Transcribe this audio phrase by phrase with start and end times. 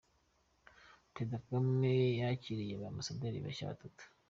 [1.13, 4.03] Perezida Kagame yakiriye ba Ambasaderi bashya batatu